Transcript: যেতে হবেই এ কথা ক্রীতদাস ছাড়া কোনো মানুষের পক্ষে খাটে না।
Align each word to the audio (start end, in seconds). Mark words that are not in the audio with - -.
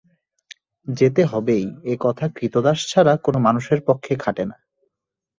যেতে 0.87 1.21
হবেই 1.25 1.65
এ 1.83 1.95
কথা 1.99 2.25
ক্রীতদাস 2.27 2.79
ছাড়া 2.87 3.13
কোনো 3.17 3.39
মানুষের 3.39 3.79
পক্ষে 3.87 4.13
খাটে 4.15 4.43
না। 4.45 4.57